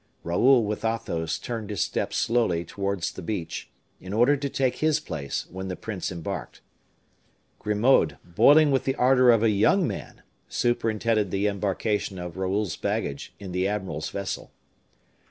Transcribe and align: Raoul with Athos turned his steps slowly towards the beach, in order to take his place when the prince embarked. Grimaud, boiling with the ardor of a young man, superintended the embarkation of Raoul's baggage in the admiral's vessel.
Raoul 0.23 0.63
with 0.65 0.83
Athos 0.83 1.37
turned 1.37 1.69
his 1.69 1.83
steps 1.83 2.17
slowly 2.17 2.65
towards 2.65 3.11
the 3.11 3.21
beach, 3.21 3.69
in 3.99 4.13
order 4.13 4.35
to 4.35 4.49
take 4.49 4.77
his 4.77 4.99
place 4.99 5.45
when 5.51 5.67
the 5.67 5.75
prince 5.75 6.11
embarked. 6.11 6.59
Grimaud, 7.59 8.17
boiling 8.25 8.71
with 8.71 8.85
the 8.85 8.95
ardor 8.95 9.29
of 9.29 9.43
a 9.43 9.51
young 9.51 9.85
man, 9.87 10.23
superintended 10.49 11.29
the 11.29 11.45
embarkation 11.45 12.17
of 12.17 12.35
Raoul's 12.37 12.75
baggage 12.77 13.35
in 13.39 13.51
the 13.51 13.67
admiral's 13.67 14.09
vessel. 14.09 14.51